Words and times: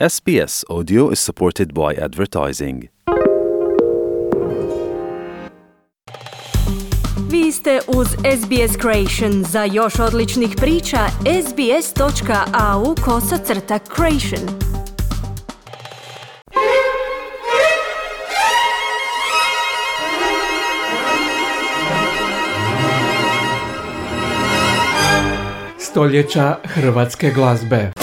SBS 0.00 0.64
Audio 0.68 1.10
is 1.10 1.20
supported 1.20 1.72
by 1.72 1.94
advertising. 1.94 2.88
Vi 7.30 7.52
ste 7.52 7.80
uz 7.88 8.06
SBS 8.08 8.76
Creation. 8.80 9.44
Za 9.44 9.64
još 9.64 9.98
odličnih 9.98 10.50
priča, 10.56 10.98
sbs.au 11.48 12.94
kosacrta 13.04 13.78
creation. 13.78 14.74
Stoljeća 25.78 26.56
hrvatske 26.64 27.30
glazbe 27.30 27.93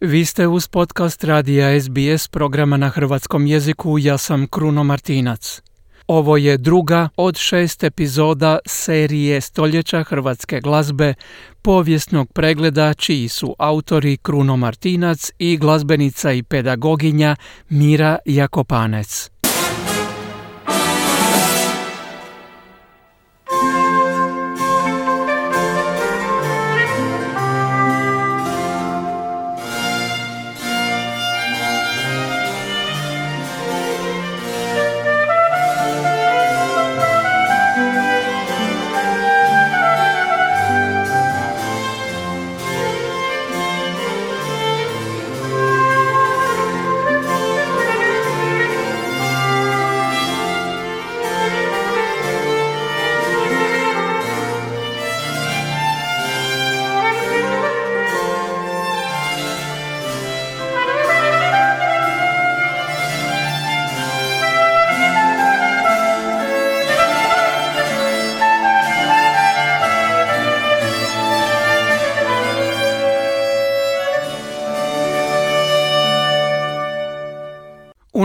Vi 0.00 0.24
ste 0.24 0.46
uz 0.46 0.68
podcast 0.68 1.24
radija 1.24 1.80
SBS 1.80 2.28
programa 2.28 2.76
na 2.76 2.88
hrvatskom 2.88 3.46
jeziku, 3.46 3.98
ja 3.98 4.18
sam 4.18 4.46
Kruno 4.46 4.84
Martinac. 4.84 5.62
Ovo 6.06 6.36
je 6.36 6.58
druga 6.58 7.08
od 7.16 7.36
šest 7.36 7.84
epizoda 7.84 8.58
serije 8.66 9.40
Stoljeća 9.40 10.02
hrvatske 10.02 10.60
glazbe, 10.60 11.14
povijesnog 11.62 12.32
pregleda 12.32 12.94
čiji 12.94 13.28
su 13.28 13.54
autori 13.58 14.16
Kruno 14.16 14.56
Martinac 14.56 15.30
i 15.38 15.56
glazbenica 15.56 16.32
i 16.32 16.42
pedagoginja 16.42 17.36
Mira 17.68 18.18
Jakopanec. 18.24 19.30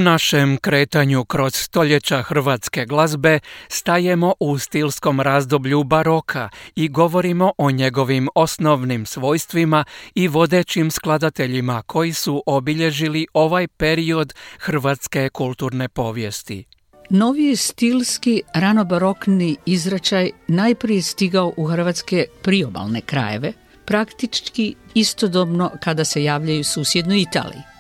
Našem 0.04 0.58
kretanju 0.58 1.26
kroz 1.26 1.56
stoljeća 1.56 2.22
hrvatske 2.22 2.86
glazbe 2.86 3.40
stajemo 3.68 4.34
u 4.40 4.58
stilskom 4.58 5.22
razdoblju 5.22 5.84
baroka 5.84 6.50
i 6.76 6.90
govorimo 6.90 7.54
o 7.58 7.72
njegovim 7.72 8.30
osnovnim 8.36 9.06
svojstvima 9.06 9.84
i 10.16 10.28
vodećim 10.28 10.92
skladateljima 10.92 11.82
koji 11.82 12.14
su 12.14 12.44
obilježili 12.46 13.28
ovaj 13.34 13.68
period 13.68 14.34
hrvatske 14.60 15.30
kulturne 15.30 15.90
povijesti. 15.90 16.66
Novi 17.10 17.56
stilski 17.56 18.42
ranobarokni 18.54 19.56
izračaj 19.66 20.32
najprije 20.48 21.02
stigao 21.02 21.54
u 21.58 21.68
hrvatske 21.68 22.26
priobalne 22.42 23.02
krajeve, 23.02 23.54
praktički 23.86 24.76
istodobno 24.94 25.72
kada 25.84 26.06
se 26.06 26.24
javljaju 26.24 26.64
susjednoj 26.64 27.22
Italiji. 27.22 27.71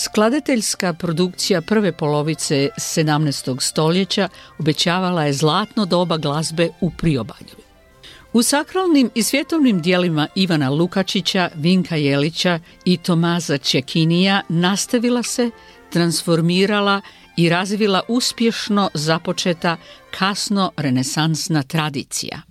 Skladateljska 0.00 0.92
produkcija 0.92 1.62
prve 1.62 1.92
polovice 1.92 2.68
17. 2.76 3.60
stoljeća 3.60 4.28
obećavala 4.58 5.24
je 5.24 5.32
zlatno 5.32 5.86
doba 5.86 6.16
glazbe 6.16 6.68
u 6.80 6.90
priobalju. 6.90 7.56
U 8.32 8.42
sakralnim 8.42 9.10
i 9.14 9.22
svjetovnim 9.22 9.82
dijelima 9.82 10.28
Ivana 10.34 10.70
Lukačića, 10.70 11.50
Vinka 11.54 11.96
Jelića 11.96 12.60
i 12.84 12.96
Tomaza 12.96 13.58
Čekinija 13.58 14.42
nastavila 14.48 15.22
se, 15.22 15.50
transformirala 15.90 17.00
i 17.36 17.48
razvila 17.48 18.02
uspješno 18.08 18.90
započeta 18.94 19.76
kasno 20.18 20.72
renesansna 20.76 21.62
tradicija. 21.62 22.42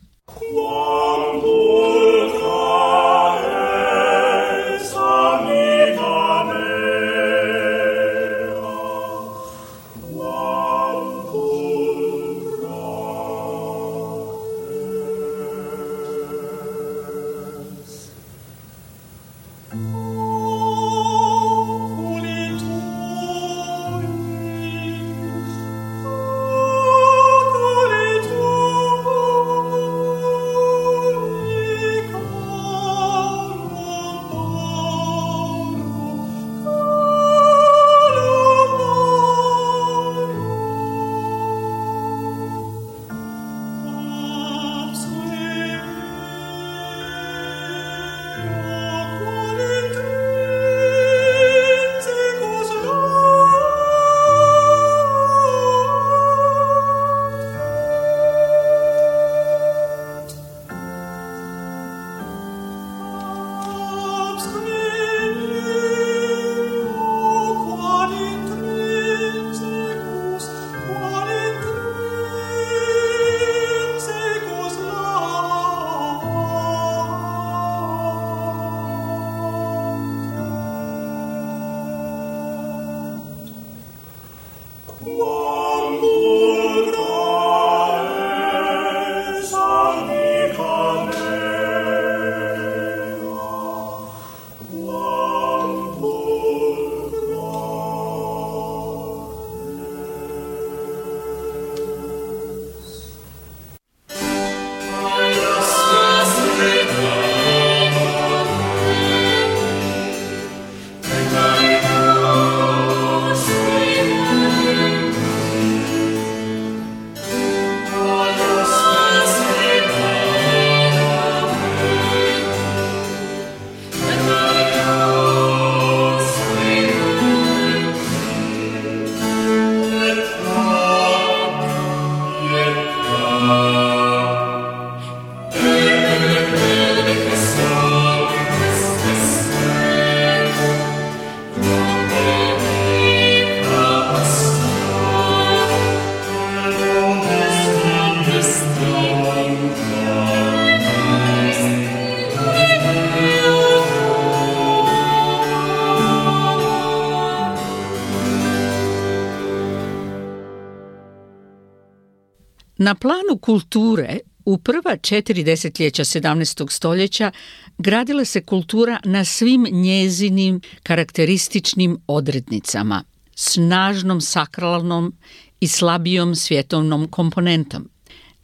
Na 162.88 162.96
planu 162.96 163.38
kulture 163.42 164.18
u 164.46 164.58
prva 164.58 164.98
četiri 164.98 165.44
desetljeća 165.44 166.04
17. 166.04 166.72
stoljeća 166.72 167.32
gradila 167.78 168.26
se 168.26 168.42
kultura 168.42 169.00
na 169.04 169.26
svim 169.26 169.68
njezinim 169.72 170.62
karakterističnim 170.84 171.98
odrednicama, 172.08 173.04
snažnom 173.36 174.22
sakralnom 174.22 175.14
i 175.60 175.68
slabijom 175.68 176.36
svjetovnom 176.36 177.08
komponentom. 177.08 177.90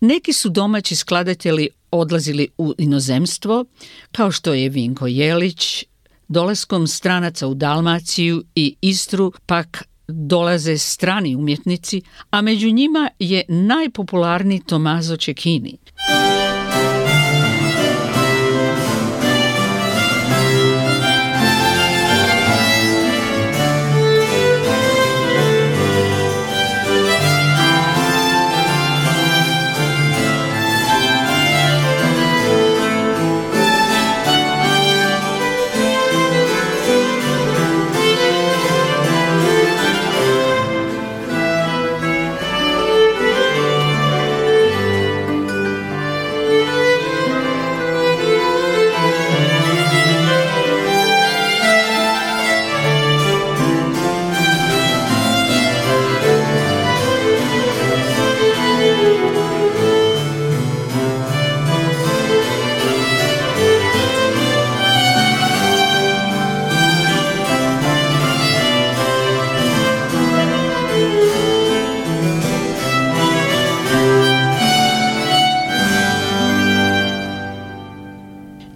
Neki 0.01 0.33
su 0.33 0.49
domaći 0.49 0.95
skladatelji 0.95 1.69
odlazili 1.91 2.47
u 2.57 2.73
inozemstvo, 2.77 3.65
kao 4.11 4.31
što 4.31 4.53
je 4.53 4.69
Vinko 4.69 5.07
Jelić, 5.07 5.85
dolaskom 6.27 6.87
stranaca 6.87 7.47
u 7.47 7.53
Dalmaciju 7.53 8.43
i 8.55 8.75
Istru 8.81 9.33
pak 9.45 9.83
dolaze 10.07 10.77
strani 10.77 11.35
umjetnici, 11.35 12.01
a 12.29 12.41
među 12.41 12.71
njima 12.71 13.09
je 13.19 13.43
najpopularniji 13.47 14.59
Tomazo 14.59 15.17
Cecchini. 15.17 15.77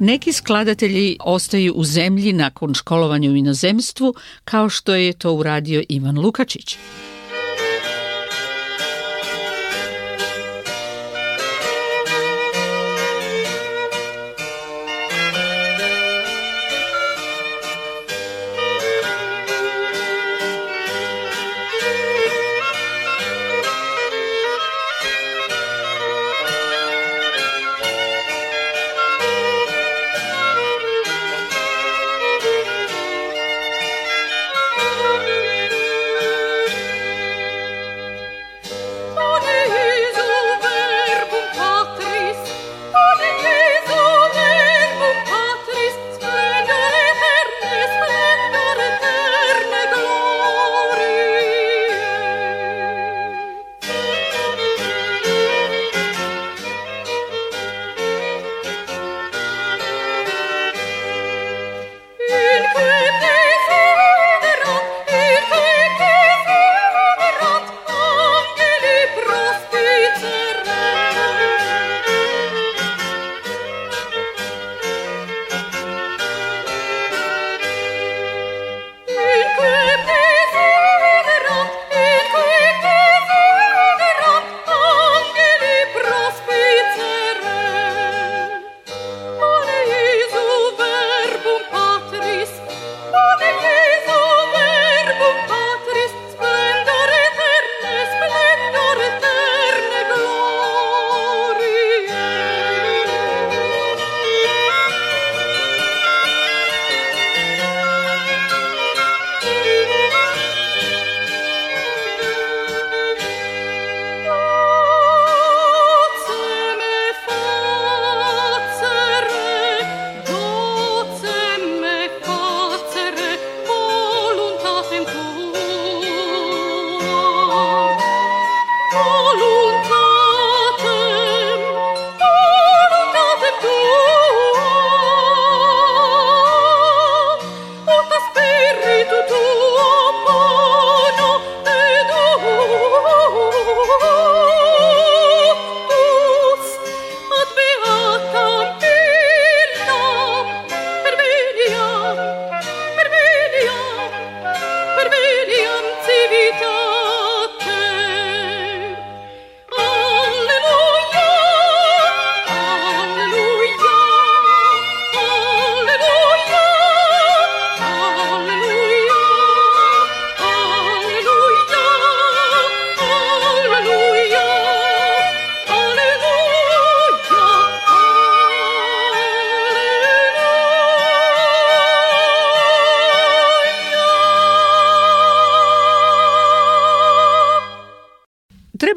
Neki 0.08 0.34
skladatelji 0.34 1.18
ostaju 1.20 1.74
u 1.74 1.84
zemlji 1.84 2.34
nakon 2.34 2.74
školovanja 2.74 3.30
u 3.30 3.36
inozemstvu, 3.36 4.14
kao 4.46 4.70
što 4.70 4.96
je 4.96 5.14
to 5.14 5.34
uradio 5.34 5.84
Ivan 5.90 6.20
Lukačić. 6.20 6.78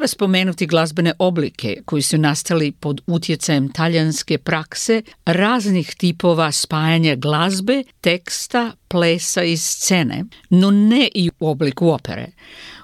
Treba 0.01 0.07
spomenuti 0.07 0.65
glazbene 0.65 1.13
oblike 1.19 1.81
koji 1.85 2.01
su 2.01 2.17
nastali 2.17 2.71
pod 2.71 3.01
utjecajem 3.07 3.69
talijanske 3.69 4.37
prakse 4.37 5.01
raznih 5.25 5.95
tipova 5.95 6.51
spajanja 6.51 7.15
glazbe, 7.15 7.83
teksta, 8.01 8.71
plesa 8.87 9.43
i 9.43 9.57
scene, 9.57 10.25
no 10.49 10.71
ne 10.71 11.09
i 11.15 11.29
u 11.39 11.49
obliku 11.49 11.89
opere. 11.89 12.27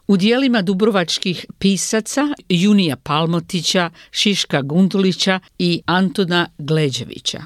U 0.07 0.17
dijelima 0.17 0.62
dubrovačkih 0.62 1.45
pisaca 1.59 2.21
Junija 2.50 2.95
Palmotića, 2.95 3.89
Šiška 4.12 4.62
Gundulića 4.62 5.39
i 5.59 5.81
Antona 5.86 6.47
Gleđevića. 6.57 7.41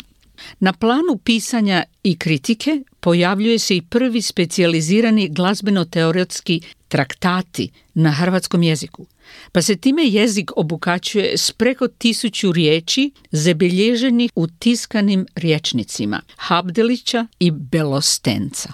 Na 0.59 0.73
planu 0.73 1.17
pisanja 1.23 1.83
i 2.03 2.17
kritike 2.17 2.83
pojavljuje 2.99 3.59
se 3.59 3.77
i 3.77 3.81
prvi 3.81 4.21
specijalizirani 4.21 5.29
glazbeno-teoretski 5.29 6.61
traktati 6.87 7.69
na 7.93 8.11
hrvatskom 8.11 8.63
jeziku, 8.63 9.05
pa 9.51 9.61
se 9.61 9.75
time 9.75 10.03
jezik 10.05 10.51
obukačuje 10.55 11.37
s 11.37 11.51
preko 11.51 11.87
tisuću 11.87 12.51
riječi 12.51 13.11
zabilježenih 13.31 14.31
u 14.35 14.47
tiskanim 14.47 15.25
riječnicima 15.35 16.21
Habdelića 16.37 17.27
i 17.39 17.51
Belostenca. 17.51 18.73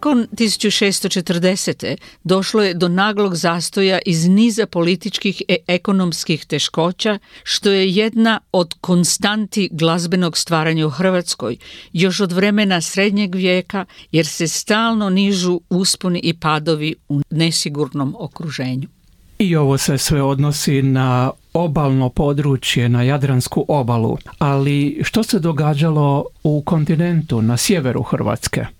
Nakon 0.00 0.26
1640. 0.32 1.96
došlo 2.24 2.62
je 2.62 2.74
do 2.74 2.88
naglog 2.88 3.34
zastoja 3.36 3.98
iz 4.06 4.28
niza 4.28 4.66
političkih 4.66 5.42
i 5.48 5.56
ekonomskih 5.66 6.46
teškoća, 6.46 7.18
što 7.42 7.70
je 7.70 7.90
jedna 7.90 8.40
od 8.52 8.74
konstanti 8.80 9.68
glazbenog 9.72 10.38
stvaranja 10.38 10.86
u 10.86 10.90
Hrvatskoj, 10.90 11.56
još 11.92 12.20
od 12.20 12.32
vremena 12.32 12.80
srednjeg 12.80 13.34
vijeka, 13.34 13.84
jer 14.12 14.26
se 14.26 14.48
stalno 14.48 15.10
nižu 15.10 15.60
usponi 15.70 16.20
i 16.22 16.34
padovi 16.34 16.94
u 17.08 17.20
nesigurnom 17.30 18.16
okruženju. 18.18 18.88
I 19.38 19.56
ovo 19.56 19.78
se 19.78 19.98
sve 19.98 20.22
odnosi 20.22 20.82
na 20.82 21.30
obalno 21.54 22.08
područje, 22.08 22.88
na 22.88 23.02
Jadransku 23.02 23.64
obalu, 23.68 24.18
ali 24.38 25.00
što 25.04 25.22
se 25.22 25.38
događalo 25.38 26.24
u 26.42 26.62
kontinentu, 26.62 27.42
na 27.42 27.56
sjeveru 27.56 28.02
Hrvatske? 28.02 28.79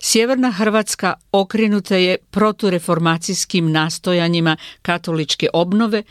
Sjeverna 0.00 0.50
Hrvatska 0.50 1.14
okrenuta 1.32 1.96
je 1.96 2.16
protureformacijskim 2.30 3.72
nastojanjima 3.72 4.56
katoličke 4.82 5.48
obnove 5.52 6.02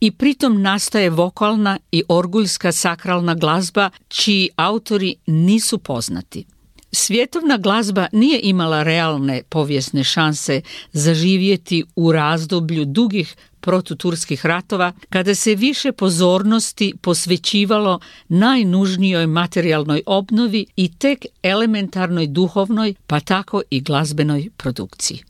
i 0.00 0.10
pritom 0.10 0.62
nastaje 0.62 1.10
vokalna 1.10 1.78
i 1.92 2.02
orguljska 2.08 2.72
sakralna 2.72 3.34
glazba 3.34 3.90
čiji 4.08 4.48
autori 4.56 5.14
nisu 5.26 5.78
poznati. 5.78 6.44
Svjetovna 6.92 7.56
glazba 7.56 8.06
nije 8.12 8.40
imala 8.42 8.82
realne 8.82 9.42
povijesne 9.48 10.04
šanse 10.04 10.62
zaživjeti 10.92 11.84
u 11.96 12.12
razdoblju 12.12 12.84
dugih 12.84 13.36
protuturskih 13.62 14.46
ratova, 14.46 14.92
kada 15.08 15.34
se 15.34 15.54
više 15.54 15.92
pozornosti 15.92 16.94
posvećivalo 17.02 18.00
najnužnijoj 18.28 19.26
materijalnoj 19.26 20.02
obnovi 20.06 20.66
i 20.76 20.92
tek 20.98 21.26
elementarnoj 21.42 22.26
duhovnoj, 22.26 22.94
pa 23.06 23.20
tako 23.20 23.62
i 23.70 23.80
glazbenoj 23.80 24.50
produkciji. 24.56 25.22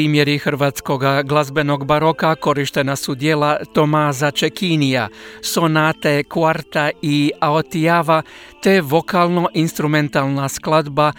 Primjeri 0.00 0.38
hrvatskog 0.38 1.02
glazbenog 1.24 1.84
baroka 1.84 2.34
korištena 2.34 2.96
su 2.96 3.14
dijela 3.14 3.58
Tomaza 3.74 4.30
Čekinija, 4.30 5.08
sonate, 5.42 6.22
kvarta 6.24 6.90
i 7.02 7.32
aotijava, 7.40 8.22
te 8.62 8.80
vokalno-instrumentalna 8.80 10.48
skladba 10.48 11.12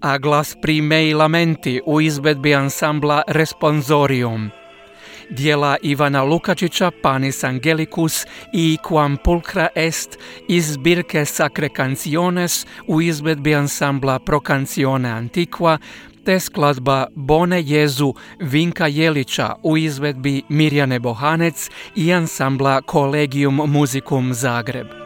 a 0.00 0.18
glas 0.18 0.56
prime 0.62 1.08
i 1.08 1.14
lamenti 1.14 1.80
u 1.86 2.00
izvedbi 2.00 2.54
ansambla 2.54 3.22
Responsorium. 3.26 4.50
Dijela 5.30 5.76
Ivana 5.82 6.22
Lukačića 6.22 6.90
Panis 7.02 7.44
Angelicus 7.44 8.24
i 8.52 8.78
Quam 8.88 9.16
Pulcra 9.24 9.68
Est 9.74 10.18
iz 10.48 10.72
zbirke 10.72 11.24
Sacre 11.24 11.68
Canciones 11.76 12.66
u 12.86 13.02
izvedbi 13.02 13.54
ansambla 13.54 14.18
Pro 14.18 14.40
Cancione 14.46 15.08
Antiqua 15.08 15.78
te 16.26 16.40
skladba 16.40 17.06
Bone 17.14 17.62
Jezu 17.62 18.14
Vinka 18.40 18.86
Jelića 18.86 19.54
u 19.62 19.76
izvedbi 19.76 20.42
Mirjane 20.48 20.98
Bohanec 20.98 21.70
i 21.96 22.12
ansambla 22.12 22.80
Collegium 22.90 23.54
Musicum 23.54 24.34
Zagreb. 24.34 25.05